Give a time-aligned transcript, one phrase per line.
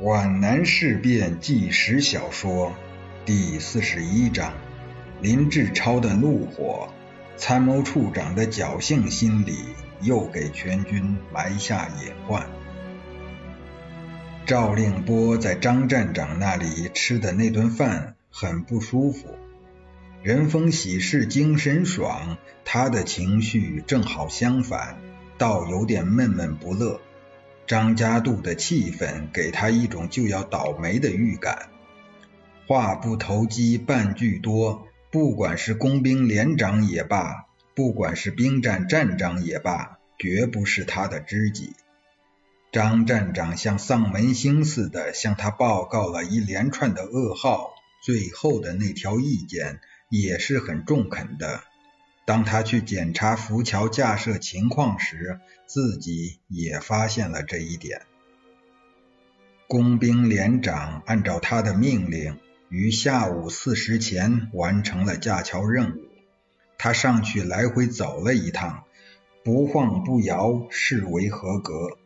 [0.00, 2.72] 皖南事变纪实小说
[3.24, 4.52] 第四十一章：
[5.20, 6.88] 林志超的怒火，
[7.36, 9.58] 参谋处长的侥幸心理
[10.00, 12.48] 又给全军埋下隐患。
[14.46, 19.34] 赵令波在张站长那里吃的那顿饭很不舒服，
[20.22, 24.96] 人逢喜事精神爽，他的情绪正好相反，
[25.38, 27.00] 倒有点闷闷不乐。
[27.68, 31.68] 张家渡的气氛给他一种就要倒霉的预感。
[32.66, 41.74] 话不投机半句多，不管是工兵连长也罢，不管是兵站站长也罢，绝不是他的知己。
[42.72, 51.62] 张站长像丧门星似的向他报告了一连串的噩耗，最后的那条意见也是很中肯的。
[52.28, 58.02] 当他去检查浮桥架设情况时，自己也发现了这一点。
[59.66, 66.02] 工兵连长按照他的命令，于下午四时前完成了架桥任务。
[66.76, 68.84] 他上去来回走了一趟，
[69.42, 71.96] 不晃不摇，视为合格。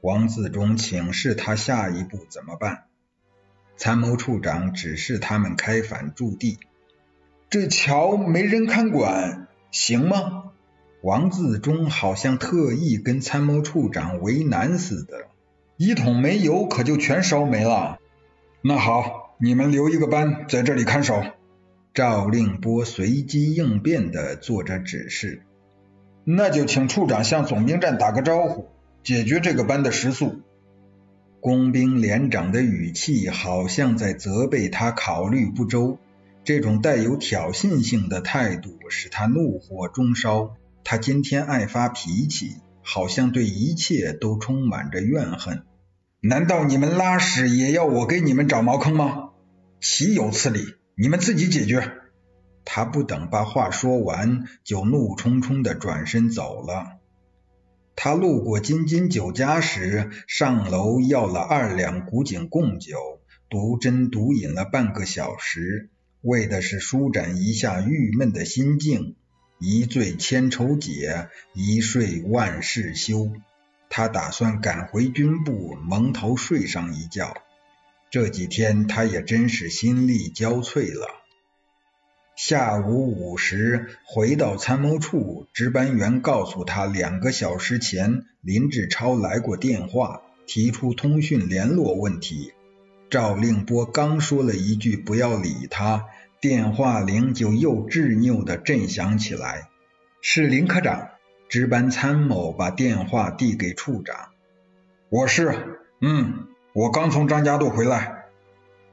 [0.00, 2.86] 王自忠请示他下一步怎么办，
[3.76, 6.58] 参谋处长指示他们开返驻地。
[7.48, 9.46] 这桥没人看管。
[9.70, 10.44] 行吗？
[11.02, 15.28] 王自忠好像特意跟参谋处长为难似的。
[15.78, 17.98] 一桶煤油可就全烧没了。
[18.62, 21.22] 那好，你们留一个班在这里看守。
[21.94, 25.42] 赵令波随机应变的做着指示。
[26.22, 28.68] 那就请处长向总兵站打个招呼，
[29.02, 30.40] 解决这个班的食宿。
[31.40, 35.98] 工兵连长的语气好像在责备他考虑不周。
[36.44, 40.56] 这种带有挑衅性的态度使他怒火中烧。
[40.82, 45.62] 他今天爱发脾气，好像对一切都充满着怨恨。
[46.22, 49.30] 难道你们拉屎也要我给你们找茅坑吗？
[49.80, 50.60] 岂有此理！
[50.96, 51.92] 你们自己解决。
[52.64, 56.98] 他不等把话说完，就怒冲冲的转身走了。
[57.96, 62.96] 他路过金金酒家时，上楼要了二两古井贡酒，
[63.48, 65.90] 独斟独饮了半个小时。
[66.22, 69.14] 为的是舒展一下郁闷的心境，
[69.58, 73.32] 一醉千愁解，一睡万事休。
[73.88, 77.34] 他打算赶回军部，蒙头睡上一觉。
[78.10, 81.08] 这几天他也真是心力交瘁了。
[82.36, 92.52] 下午五时回到参谋处，值班员告诉他，两个小时前林志超来过电话，提出通讯联络问题。
[93.10, 96.06] 赵令波刚说了一句“不要理他”，
[96.40, 99.68] 电话铃就又执拗的震响起来。
[100.20, 101.08] 是林科长，
[101.48, 104.28] 值班参谋把电话递给处长。
[105.08, 108.26] 我是，嗯，我刚从张家渡回来。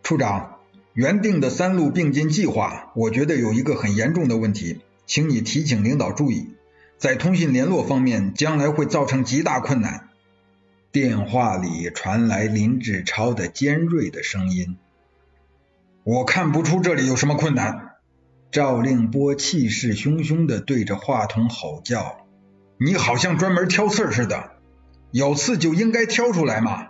[0.01, 0.61] 处长，
[0.93, 6.55] 原定的三路并进计划，我觉得有一个很严重的问题，请你提醒领导注意，
[6.97, 10.06] 在通信联络方面，将来会造成极大困难。
[10.99, 14.77] 电话里传来林志超的尖锐的声音
[16.03, 17.91] ：“我看不出这里有什么困难。”
[18.49, 22.25] 赵令波气势汹汹的对着话筒吼叫
[22.83, 24.53] ：“你好像专门挑刺似的，
[25.11, 26.87] 有刺就应该挑出来嘛！”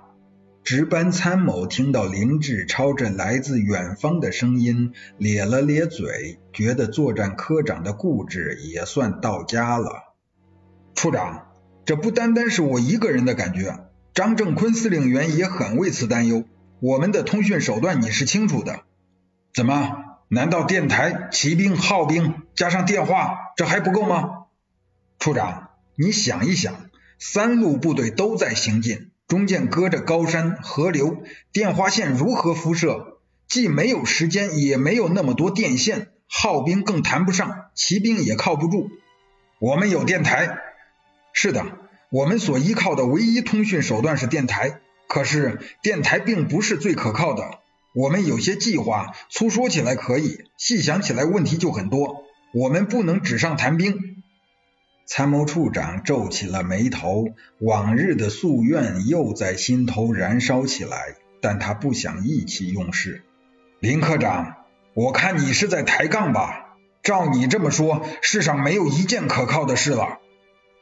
[0.64, 10.16] 值班参谋听到林志超这来自远方的声音，咧了咧嘴，觉得作战科长的固执也算到家了。
[10.96, 11.50] 处长，
[11.84, 13.84] 这不单单是我一个人的感觉。
[14.18, 16.44] 张正坤司令员也很为此担忧。
[16.80, 18.80] 我们的通讯手段你是清楚的，
[19.54, 19.96] 怎么？
[20.28, 24.46] 难道电台、骑兵、号兵加上电话，这还不够吗？
[25.20, 26.90] 处长，你想一想，
[27.20, 33.20] 三路部队都在行进，中间隔着高山、河流，电话线如何辐射？
[33.48, 38.90] 既没有时间，也没有那么多电线，号兵更谈不上，骑兵也靠不住。
[39.60, 40.58] 我们有电台，
[41.34, 41.64] 是的。
[42.10, 47.60] 我们所依靠的唯一通讯手段是电台，可是电台并不是最可靠的。
[47.94, 52.24] 我们有些计划，粗说起来可以，细想起来问题就很多。
[52.54, 54.24] 我们不能纸上谈兵。
[55.06, 57.26] 参谋处长皱起了眉头，
[57.60, 63.24] 往日的夙愿又在心头燃烧起来，但他不想意气用事。
[63.80, 64.56] 林科长，
[64.94, 66.78] 我看你是在抬杠吧？
[67.04, 70.20] 照你这么说，世上没有一件可靠的事了。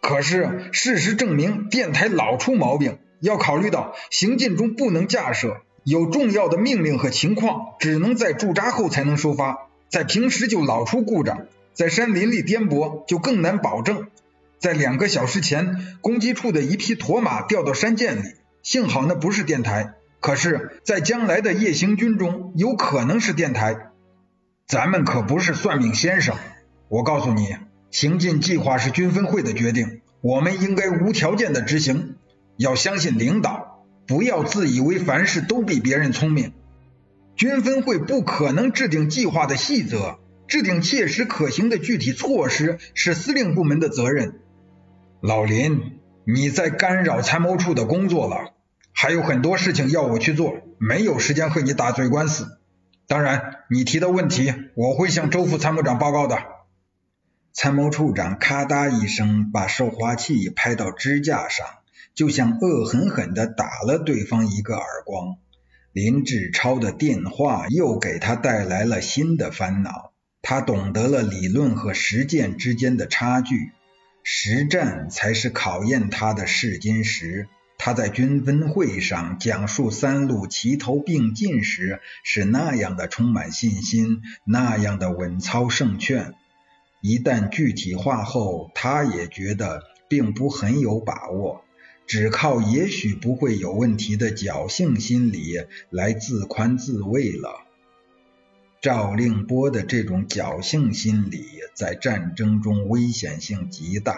[0.02, 3.00] 可是事实证明，电台老出毛病。
[3.22, 9.70] 要考虑到行进中不能架设，有重要的命令和情况，只能在驻扎后才能收发。
[9.90, 14.08] 在平时就老出故障，在山林里颠簸就更难保证。
[14.60, 18.22] 在两个小时前，攻击处的一匹驼马掉到山涧里，
[18.62, 23.92] 幸好那不是电台，可是，在将来的夜行军中，有可能是电台。
[24.68, 26.36] 咱们可不是算命先生，
[26.90, 27.56] 我告诉你，
[27.96, 32.16] 行进计划是军分会的决定，我们应该无条件的执行，
[32.58, 36.52] 要相信领导，不要自以为凡事都比别人聪明。
[37.38, 44.42] 军分会不可能制定计划的细则，制定切实可行的具体措施是司令部门的责任。
[45.22, 48.52] 老林，你在干扰参谋处的工作了，
[48.92, 52.60] 还有很多事情要我去做，没有时间和你打嘴官司。
[53.08, 56.55] 当然，你提的问题我会向周副参谋长报告的。
[57.56, 61.66] 参谋处长咔嗒一声把受话器拍到支架上，
[62.14, 65.38] 就像恶狠狠地打了对方一个耳光。
[65.94, 70.12] 林志超的电话又给他带来了新的烦恼，
[70.42, 73.72] 他懂得了理论和实践之间的差距，
[74.22, 77.48] 实战才是考验他的试金石。
[77.78, 86.34] 他在军分会上讲述三路齐头并进时，是那样的充满信心，那样的稳操胜券。
[87.08, 91.64] 一旦具体化后，他也觉得并不很有把握，
[92.08, 95.54] 只靠也许不会有问题的侥幸心理
[95.92, 97.62] 来自宽自慰了。
[98.82, 104.18] 赵令波的这种侥幸心理在战争中危险性极大。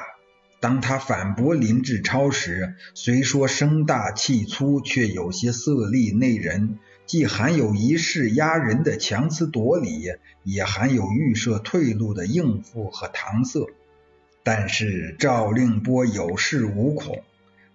[0.62, 10.12] 当他反驳林志超时，虽说声大气粗，却有些色厉内荏，既含有一势压人的强词夺理，
[10.44, 13.66] 也含有预设退路的应付和搪塞。
[14.44, 17.24] 但是赵令波有恃无恐，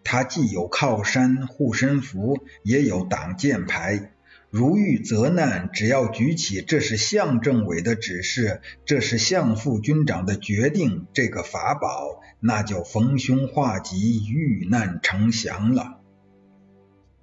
[0.04, 4.12] 他既有靠山护身符，也有挡箭牌。
[4.50, 16.01] 如遇责难，只要举起“这是向政委的指示，这是向副军长的决定”这个法宝，那就逢凶化吉，遇难成祥了。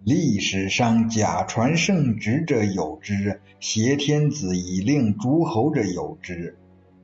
[0.05, 6.57] 历史上假传圣旨者有之，挟天子以令诸侯者有之。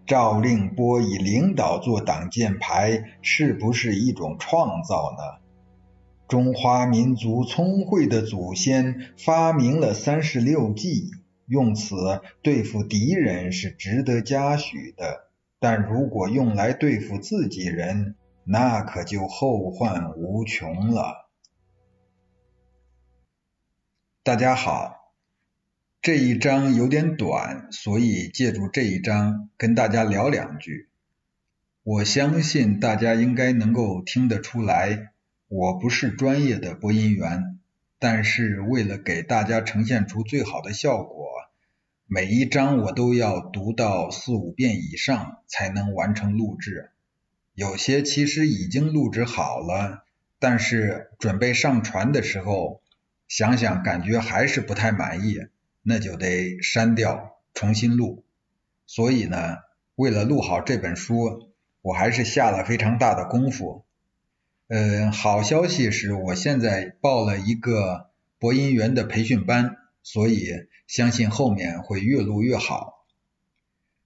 [0.07, 5.43] 赵令波以领导做挡箭牌，是不是一种创造呢？
[6.29, 11.11] 中华民族聪慧的祖先发明了三十六计，
[11.47, 15.27] 用此对付敌人是值得嘉许的。
[15.59, 18.15] 但如果用来对付自己人，
[18.45, 21.24] 那可就后患无穷了。
[24.25, 25.13] 大家好，
[26.01, 30.89] 这一章有点短，所以借助这一章跟大家聊两句。
[31.83, 35.11] 我相信大家应该能够听得出来。
[35.47, 37.59] 我不是专业的播音员，
[37.99, 41.27] 但是为了给大家呈现出最好的效果，
[42.07, 46.89] 每一章我都要读到四五遍以上才能完成录制。
[47.53, 50.03] 有些其实已经录制好了，
[50.39, 52.81] 但是准备上传的时候，
[53.27, 55.39] 想想感觉还是不太满意，
[55.81, 58.23] 那就得删掉重新录。
[58.87, 59.57] 所以呢，
[59.95, 61.51] 为了录好这本书，
[61.81, 63.83] 我还是下了非常大的功夫。
[64.67, 70.49] 呃，好消息是我现在报了一个播音员的培训班，所以
[70.87, 73.05] 相信后面会越录越好。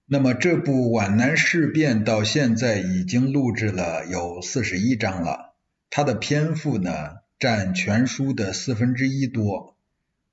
[0.04, 5.54] 那么这部《皖南事变》到现在已经录制了有四十一章了，
[5.88, 9.74] 它的篇幅呢占全书的四分之一多。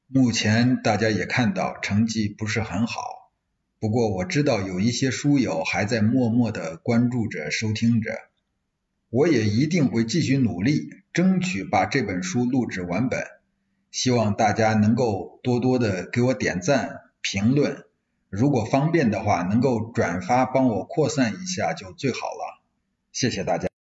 [0.07, 3.31] 目前大家也看到成绩不是很好，
[3.79, 8.11] 不过我知道有一些书友还在默默的关注着、收听着。
[9.09, 13.23] 我也一定会继续努力，争取把这本书录制完本。
[13.89, 17.85] 希望大家能够多多的给我点赞、评论，
[18.29, 22.61] 如果方便的话，能够转发帮我扩散一下就最好了。
[23.13, 23.69] 谢谢大家。